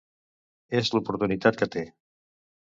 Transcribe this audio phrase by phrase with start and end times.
[0.79, 1.85] És l’oportunitat que té.